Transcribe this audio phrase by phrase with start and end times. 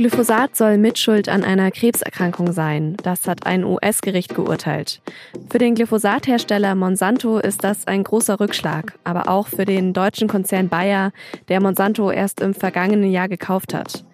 [0.00, 2.96] Glyphosat soll Mitschuld an einer Krebserkrankung sein.
[3.02, 5.02] Das hat ein US-Gericht geurteilt.
[5.50, 10.70] Für den Glyphosathersteller Monsanto ist das ein großer Rückschlag, aber auch für den deutschen Konzern
[10.70, 11.12] Bayer,
[11.50, 14.06] der Monsanto erst im vergangenen Jahr gekauft hat.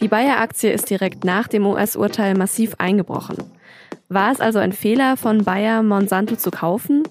[0.00, 3.36] Die Bayer-Aktie ist direkt nach dem US-Urteil massiv eingebrochen.
[4.08, 7.02] War es also ein Fehler von Bayer, Monsanto zu kaufen?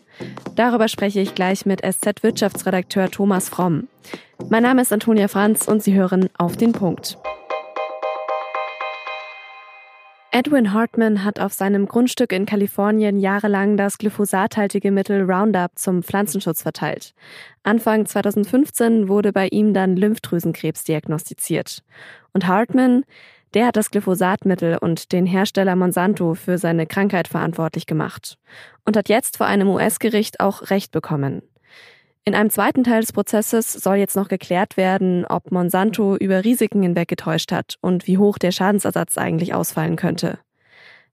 [0.56, 3.88] Darüber spreche ich gleich mit SZ-Wirtschaftsredakteur Thomas Fromm.
[4.50, 7.20] Mein Name ist Antonia Franz und Sie hören auf den Punkt.
[10.38, 16.62] Edwin Hartman hat auf seinem Grundstück in Kalifornien jahrelang das glyphosathaltige Mittel Roundup zum Pflanzenschutz
[16.62, 17.16] verteilt.
[17.64, 21.82] Anfang 2015 wurde bei ihm dann Lymphdrüsenkrebs diagnostiziert.
[22.34, 23.04] Und Hartman,
[23.56, 28.38] der hat das Glyphosatmittel und den Hersteller Monsanto für seine Krankheit verantwortlich gemacht
[28.86, 31.42] und hat jetzt vor einem US-Gericht auch Recht bekommen.
[32.28, 36.82] In einem zweiten Teil des Prozesses soll jetzt noch geklärt werden, ob Monsanto über Risiken
[36.82, 40.38] hinweggetäuscht hat und wie hoch der Schadensersatz eigentlich ausfallen könnte.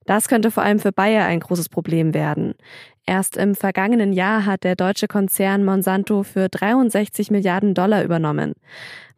[0.07, 2.57] Das könnte vor allem für Bayer ein großes Problem werden.
[3.07, 8.55] Erst im vergangenen Jahr hat der deutsche Konzern Monsanto für 63 Milliarden Dollar übernommen.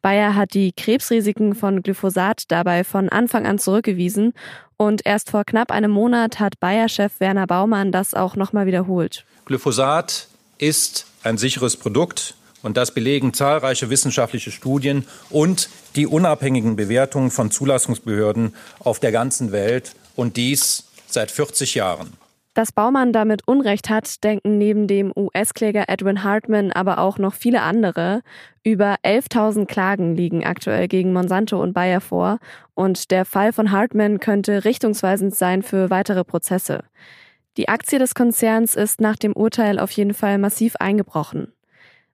[0.02, 4.34] Bayer hat die Krebsrisiken von Glyphosat dabei von Anfang an zurückgewiesen
[4.76, 9.24] und erst vor knapp einem Monat hat Bayer-Chef Werner Baumann das auch nochmal wiederholt.
[9.46, 12.34] Glyphosat ist ein sicheres Produkt.
[12.62, 19.52] Und das belegen zahlreiche wissenschaftliche Studien und die unabhängigen Bewertungen von Zulassungsbehörden auf der ganzen
[19.52, 22.14] Welt und dies seit 40 Jahren.
[22.54, 27.60] Dass Baumann damit Unrecht hat, denken neben dem US-Kläger Edwin Hartman aber auch noch viele
[27.60, 28.22] andere.
[28.64, 32.38] Über 11.000 Klagen liegen aktuell gegen Monsanto und Bayer vor
[32.74, 36.84] und der Fall von Hartman könnte richtungsweisend sein für weitere Prozesse.
[37.56, 41.52] Die Aktie des Konzerns ist nach dem Urteil auf jeden Fall massiv eingebrochen.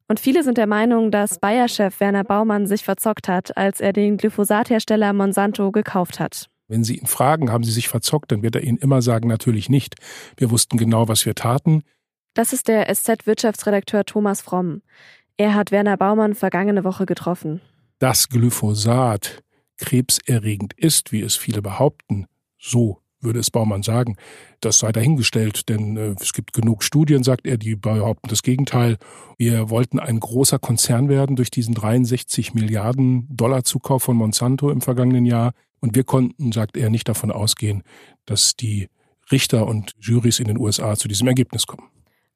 [0.07, 4.19] Und viele sind der Meinung, dass Bayer-Chef Werner Baumann sich verzockt hat, als er den
[4.19, 6.49] Glyphosathersteller Monsanto gekauft hat.
[6.69, 9.69] Wenn Sie ihn fragen, haben Sie sich verzockt, dann wird er Ihnen immer sagen, natürlich
[9.69, 9.97] nicht.
[10.37, 11.83] Wir wussten genau, was wir taten.
[12.35, 14.83] Das ist der SZ-Wirtschaftsredakteur Thomas Fromm.
[15.37, 17.61] Er hat Werner Baumann vergangene Woche getroffen.
[17.99, 19.43] Dass Glyphosat
[19.77, 22.27] krebserregend ist, wie es viele behaupten,
[22.59, 24.17] so würde es Baumann sagen.
[24.61, 28.99] Das sei dahingestellt, denn äh, es gibt genug Studien, sagt er, die behaupten das Gegenteil.
[29.39, 34.81] Wir wollten ein großer Konzern werden durch diesen 63 Milliarden Dollar Zukauf von Monsanto im
[34.81, 35.53] vergangenen Jahr.
[35.81, 37.83] Und wir konnten, sagt er, nicht davon ausgehen,
[38.25, 38.89] dass die
[39.31, 41.89] Richter und Jurys in den USA zu diesem Ergebnis kommen.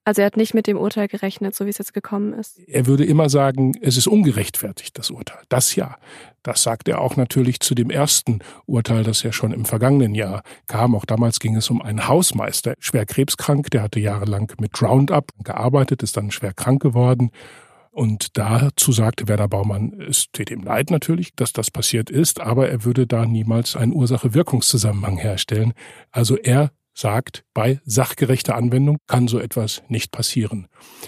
[0.07, 2.61] Also er hat nicht mit dem Urteil gerechnet, so wie es jetzt gekommen ist.
[2.69, 5.41] Er würde immer sagen, es ist ungerechtfertigt, das Urteil.
[5.49, 5.97] Das ja.
[6.45, 10.45] Das sagt er auch natürlich zu dem ersten Urteil, das ja schon im vergangenen Jahr
[10.69, 10.95] kam.
[10.95, 16.05] Auch damals ging es um einen Hausmeister, schwer krebskrank, der hatte jahrelang mit Roundup gearbeitet,
[16.05, 17.33] ist dann schwer krank geworden.
[17.91, 22.69] Und dazu sagte Werner Baumann, es tut ihm leid natürlich, dass das passiert ist, aber
[22.69, 25.73] er würde da niemals einen Ursache-Wirkungszusammenhang herstellen.
[26.13, 30.67] Also er sagt, bei sachgerechter Anwendung kann so etwas nicht passieren.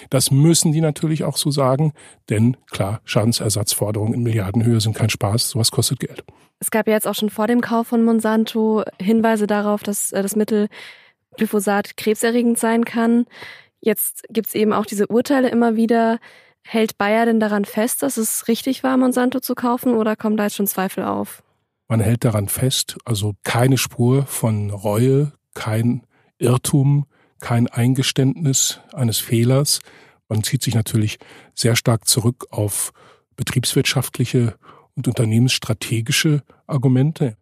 [0.09, 1.93] Das müssen die natürlich auch so sagen,
[2.29, 6.23] denn klar, Schadensersatzforderungen in Milliardenhöhe sind kein Spaß, sowas kostet Geld.
[6.59, 10.21] Es gab ja jetzt auch schon vor dem Kauf von Monsanto Hinweise darauf, dass äh,
[10.21, 10.67] das Mittel
[11.37, 13.25] Glyphosat krebserregend sein kann.
[13.79, 16.19] Jetzt gibt's eben auch diese Urteile immer wieder.
[16.63, 20.43] Hält Bayer denn daran fest, dass es richtig war, Monsanto zu kaufen oder kommen da
[20.43, 21.41] jetzt schon Zweifel auf?
[21.87, 26.03] Man hält daran fest, also keine Spur von Reue, kein
[26.37, 27.05] Irrtum,
[27.39, 29.79] kein Eingeständnis eines Fehlers.
[30.27, 31.17] Man zieht sich natürlich
[31.53, 32.91] sehr stark zurück auf
[33.35, 34.55] betriebswirtschaftliche
[34.95, 37.37] und unternehmensstrategische Argumente.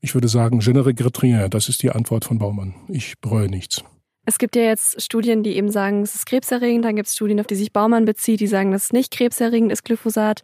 [0.00, 2.74] Ich würde sagen, je ne rien, das ist die Antwort von Baumann.
[2.88, 3.82] Ich bereue nichts.
[4.26, 6.84] Es gibt ja jetzt Studien, die eben sagen, es ist krebserregend.
[6.84, 9.72] Dann gibt es Studien, auf die sich Baumann bezieht, die sagen, dass es nicht krebserregend
[9.72, 10.42] ist, Glyphosat.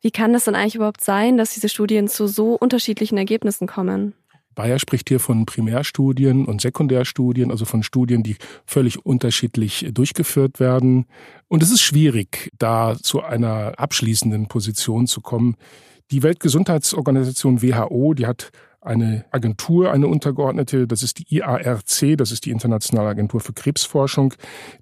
[0.00, 4.14] Wie kann das dann eigentlich überhaupt sein, dass diese Studien zu so unterschiedlichen Ergebnissen kommen?
[4.54, 11.06] Bayer spricht hier von Primärstudien und Sekundärstudien, also von Studien, die völlig unterschiedlich durchgeführt werden.
[11.48, 15.56] Und es ist schwierig, da zu einer abschließenden Position zu kommen.
[16.10, 18.50] Die Weltgesundheitsorganisation WHO, die hat
[18.80, 24.34] eine Agentur, eine untergeordnete, das ist die IARC, das ist die Internationale Agentur für Krebsforschung,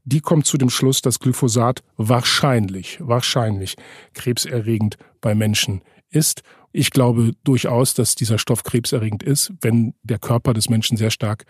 [0.05, 3.76] die kommt zu dem Schluss, dass Glyphosat wahrscheinlich, wahrscheinlich
[4.14, 6.43] krebserregend bei Menschen ist.
[6.72, 11.44] Ich glaube durchaus, dass dieser Stoff krebserregend ist, wenn der Körper des Menschen sehr stark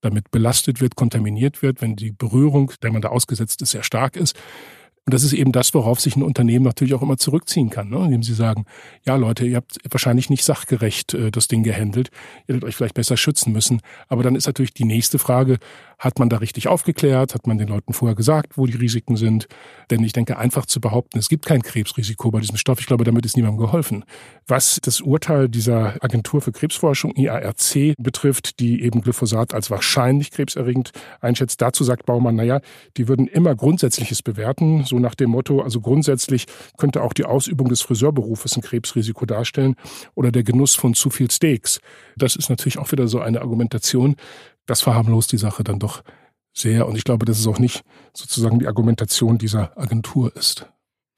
[0.00, 4.16] damit belastet wird, kontaminiert wird, wenn die Berührung, der man da ausgesetzt ist, sehr stark
[4.16, 4.36] ist.
[5.04, 8.04] Und das ist eben das, worauf sich ein Unternehmen natürlich auch immer zurückziehen kann, ne?
[8.04, 8.66] indem sie sagen,
[9.04, 12.10] ja Leute, ihr habt wahrscheinlich nicht sachgerecht äh, das Ding gehandelt,
[12.46, 13.80] ihr hättet euch vielleicht besser schützen müssen.
[14.06, 15.58] Aber dann ist natürlich die nächste Frage,
[16.02, 17.32] Hat man da richtig aufgeklärt?
[17.32, 19.46] Hat man den Leuten vorher gesagt, wo die Risiken sind?
[19.88, 23.04] Denn ich denke, einfach zu behaupten, es gibt kein Krebsrisiko bei diesem Stoff, ich glaube,
[23.04, 24.04] damit ist niemandem geholfen.
[24.48, 30.90] Was das Urteil dieser Agentur für Krebsforschung, IARC, betrifft, die eben Glyphosat als wahrscheinlich krebserregend
[31.20, 32.60] einschätzt, dazu sagt Baumann, naja,
[32.96, 36.46] die würden immer Grundsätzliches bewerten, so nach dem Motto, also grundsätzlich
[36.78, 39.76] könnte auch die Ausübung des Friseurberufes ein Krebsrisiko darstellen
[40.16, 41.78] oder der Genuss von zu viel Steaks.
[42.16, 44.16] Das ist natürlich auch wieder so eine Argumentation.
[44.66, 46.02] Das verharmlost die Sache dann doch
[46.52, 46.86] sehr.
[46.86, 47.82] Und ich glaube, dass es auch nicht
[48.14, 50.66] sozusagen die Argumentation dieser Agentur ist.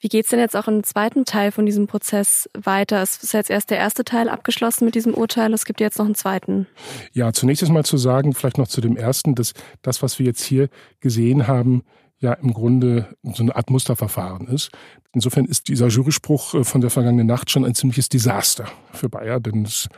[0.04, 3.02] Wie geht's denn jetzt auch im zweiten Teil von diesem Prozess weiter?
[3.02, 5.54] Es ist jetzt erst der erste Teil abgeschlossen mit diesem Urteil.
[5.54, 6.66] Es gibt jetzt noch einen zweiten.
[7.12, 10.44] Ja, zunächst einmal zu sagen, vielleicht noch zu dem ersten, dass das, was wir jetzt
[10.44, 10.68] hier
[11.00, 11.84] gesehen haben,
[12.18, 14.70] ja im Grunde so eine Art Musterverfahren ist.
[15.14, 19.40] Insofern ist dieser Juryspruch äh, von der vergangenen Nacht schon ein ziemliches Desaster für Bayer,
[19.40, 19.88] denn es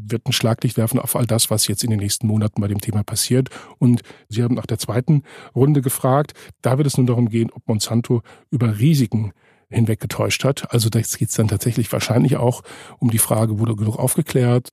[0.00, 2.80] wird ein Schlaglicht werfen auf all das, was jetzt in den nächsten Monaten bei dem
[2.80, 3.48] Thema passiert.
[3.78, 5.22] Und Sie haben nach der zweiten
[5.54, 6.32] Runde gefragt.
[6.62, 9.32] Da wird es nun darum gehen, ob Monsanto über Risiken
[9.70, 10.72] hinweggetäuscht hat.
[10.72, 12.62] Also da geht es dann tatsächlich wahrscheinlich auch
[12.98, 14.70] um die Frage, wurde genug aufgeklärt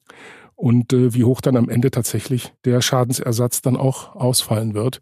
[0.55, 5.01] und äh, wie hoch dann am Ende tatsächlich der Schadensersatz dann auch ausfallen wird.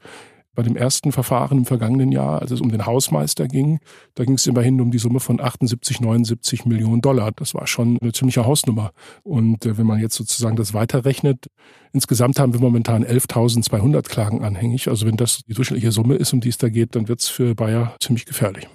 [0.56, 3.80] Bei dem ersten Verfahren im vergangenen Jahr, als es um den Hausmeister ging,
[4.14, 7.32] da ging es immerhin um die Summe von 78, 79 Millionen Dollar.
[7.36, 8.92] Das war schon eine ziemliche Hausnummer.
[9.24, 11.48] Und äh, wenn man jetzt sozusagen das weiterrechnet,
[11.92, 14.90] insgesamt haben wir momentan 11.200 Klagen anhängig.
[14.90, 17.30] Also wenn das die durchschnittliche Summe ist, um die es da geht, dann wird es
[17.30, 18.68] für Bayer ziemlich gefährlich.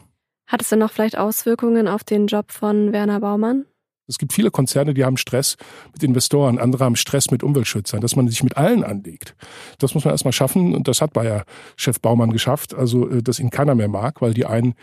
[0.48, 3.66] Hat es denn noch vielleicht Auswirkungen auf den Job von Werner Baumann?
[4.08, 5.56] Es gibt viele Konzerne, die haben Stress
[5.92, 9.36] mit Investoren, andere haben Stress mit Umweltschützern, dass man sich mit allen anlegt.
[9.78, 13.50] Das muss man erstmal schaffen und das hat Bayer-Chef Baumann geschafft, also äh, dass ihn
[13.50, 14.74] keiner mehr mag, weil die einen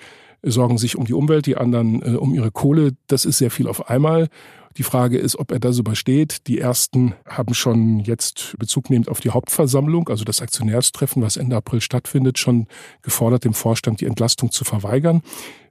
[0.43, 2.91] sorgen sich um die Umwelt, die anderen äh, um ihre Kohle.
[3.07, 4.29] Das ist sehr viel auf einmal.
[4.77, 6.47] Die Frage ist, ob er das übersteht.
[6.47, 11.55] Die ersten haben schon jetzt Bezug nehmend auf die Hauptversammlung, also das Aktionärstreffen, was Ende
[11.55, 12.67] April stattfindet, schon
[13.01, 15.21] gefordert, dem Vorstand die Entlastung zu verweigern.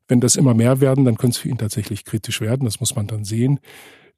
[0.08, 2.64] Wenn das immer mehr werden, dann könnte es für ihn tatsächlich kritisch werden.
[2.64, 3.60] Das muss man dann sehen.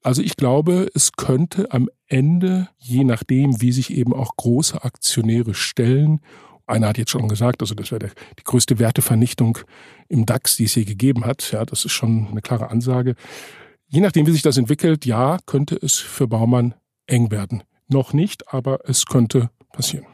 [0.03, 5.55] Also ich glaube, es könnte am Ende, je nachdem, wie sich eben auch große Aktionäre
[5.55, 6.21] stellen,
[6.67, 9.59] einer hat jetzt schon gesagt, also das wäre die größte Wertevernichtung
[10.09, 11.53] im DAX, die es je gegeben hat.
[11.53, 13.15] Ja, das ist schon eine klare Ansage.
[13.89, 16.75] Je nachdem, wie sich das entwickelt, ja, könnte es für Baumann
[17.07, 17.63] eng werden.
[17.89, 20.07] Noch nicht, aber es könnte passieren.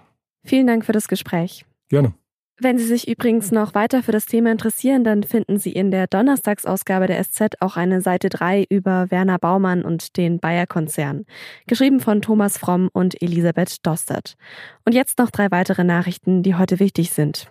[0.44, 1.64] Vielen Dank für das Gespräch.
[1.88, 2.14] Gerne.
[2.64, 6.06] Wenn Sie sich übrigens noch weiter für das Thema interessieren, dann finden Sie in der
[6.06, 11.26] Donnerstagsausgabe der SZ auch eine Seite 3 über Werner Baumann und den Bayer-Konzern,
[11.66, 14.36] geschrieben von Thomas Fromm und Elisabeth Dostert.
[14.84, 17.50] Und jetzt noch drei weitere Nachrichten, die heute wichtig sind.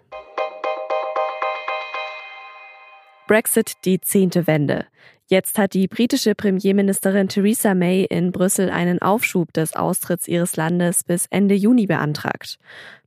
[3.27, 4.85] Brexit die zehnte Wende.
[5.31, 11.05] Jetzt hat die britische Premierministerin Theresa May in Brüssel einen Aufschub des Austritts ihres Landes
[11.05, 12.57] bis Ende Juni beantragt.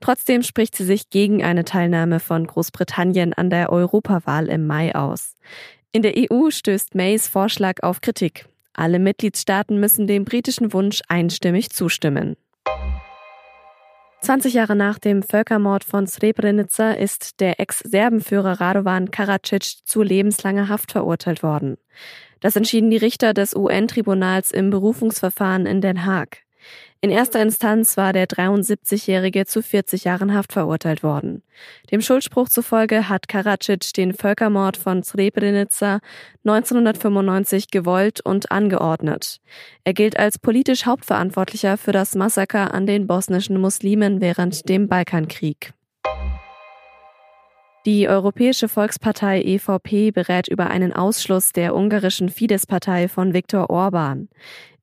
[0.01, 5.35] Trotzdem spricht sie sich gegen eine Teilnahme von Großbritannien an der Europawahl im Mai aus.
[5.93, 8.47] In der EU stößt Mays Vorschlag auf Kritik.
[8.73, 12.37] Alle Mitgliedstaaten müssen dem britischen Wunsch einstimmig zustimmen.
[14.25, 20.93] 20 Jahre nach dem Völkermord von Srebrenica ist der Ex-Serbenführer Radovan Karadzic zu lebenslanger Haft
[20.93, 21.77] verurteilt worden.
[22.41, 26.44] Das entschieden die Richter des UN-Tribunals im Berufungsverfahren in Den Haag.
[27.05, 31.43] In erster Instanz war der 73-Jährige zu 40 Jahren Haft verurteilt worden.
[31.91, 36.01] Dem Schuldspruch zufolge hat Karadzic den Völkermord von Srebrenica
[36.47, 39.43] 1995 gewollt und angeordnet.
[39.85, 45.75] Er gilt als politisch Hauptverantwortlicher für das Massaker an den bosnischen Muslimen während dem Balkankrieg.
[47.85, 54.31] Die Europäische Volkspartei EVP berät über einen Ausschluss der ungarischen Fidesz-Partei von Viktor Orban.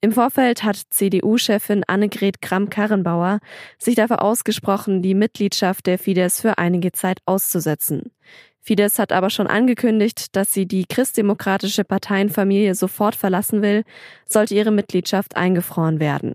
[0.03, 3.39] Im Vorfeld hat CDU-Chefin Annegret Kramp-Karrenbauer
[3.77, 8.11] sich dafür ausgesprochen, die Mitgliedschaft der Fidesz für einige Zeit auszusetzen.
[8.61, 13.83] Fidesz hat aber schon angekündigt, dass sie die christdemokratische Parteienfamilie sofort verlassen will,
[14.25, 16.33] sollte ihre Mitgliedschaft eingefroren werden.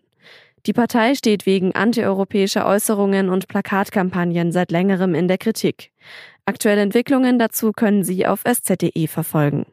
[0.66, 5.90] Die Partei steht wegen antieuropäischer Äußerungen und Plakatkampagnen seit längerem in der Kritik.
[6.44, 9.66] Aktuelle Entwicklungen dazu können Sie auf sz.de verfolgen.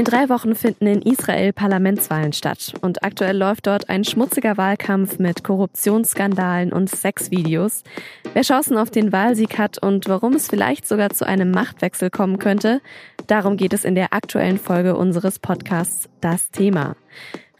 [0.00, 5.18] In drei Wochen finden in Israel Parlamentswahlen statt und aktuell läuft dort ein schmutziger Wahlkampf
[5.18, 7.84] mit Korruptionsskandalen und Sexvideos.
[8.32, 12.38] Wer Chancen auf den Wahlsieg hat und warum es vielleicht sogar zu einem Machtwechsel kommen
[12.38, 12.80] könnte,
[13.26, 16.96] darum geht es in der aktuellen Folge unseres Podcasts Das Thema.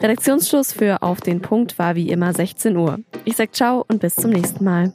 [0.00, 3.00] Redaktionsschluss für Auf den Punkt war wie immer 16 Uhr.
[3.26, 4.94] Ich sag ciao und bis zum nächsten Mal.